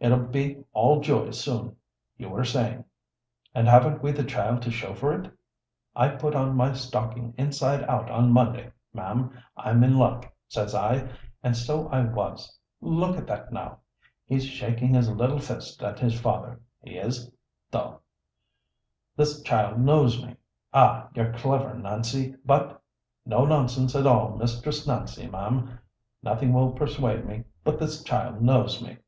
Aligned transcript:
'It'll 0.00 0.20
be 0.26 0.62
all 0.72 1.00
joy 1.00 1.28
soon,' 1.32 1.74
you 2.16 2.28
were 2.28 2.44
saying, 2.44 2.84
and 3.52 3.66
haven't 3.66 4.00
we 4.00 4.12
the 4.12 4.22
child 4.22 4.62
to 4.62 4.70
show 4.70 4.94
for 4.94 5.12
it? 5.12 5.28
I 5.96 6.10
put 6.10 6.36
on 6.36 6.54
my 6.56 6.72
stocking 6.74 7.34
inside 7.36 7.82
out 7.82 8.08
on 8.08 8.30
Monday, 8.30 8.70
ma'am. 8.94 9.32
'I'm 9.56 9.82
in 9.82 9.98
luck,' 9.98 10.32
says 10.46 10.72
I, 10.72 11.08
and 11.42 11.56
so 11.56 11.88
I 11.88 12.04
was. 12.04 12.56
Look 12.80 13.16
at 13.18 13.26
that, 13.26 13.52
now! 13.52 13.80
He's 14.24 14.44
shaking 14.44 14.94
his 14.94 15.10
lil 15.10 15.40
fist 15.40 15.82
at 15.82 15.98
his 15.98 16.18
father. 16.20 16.60
He 16.80 16.94
is, 16.94 17.28
though. 17.72 17.98
This 19.16 19.42
child 19.42 19.80
knows 19.80 20.24
me. 20.24 20.36
Aw, 20.74 21.08
you're 21.16 21.32
clever, 21.32 21.74
Nancy, 21.74 22.36
but 22.46 22.80
no 23.26 23.44
nonsense 23.44 23.96
at 23.96 24.06
all, 24.06 24.36
Mistress 24.36 24.86
Nancy, 24.86 25.26
ma'am. 25.26 25.80
Nothing 26.22 26.52
will 26.52 26.70
persuade 26.70 27.24
me 27.26 27.42
but 27.64 27.80
this 27.80 28.04
child 28.04 28.40
knows 28.40 28.80
me." 28.80 28.98